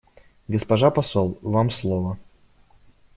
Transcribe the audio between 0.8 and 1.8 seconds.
посол, вам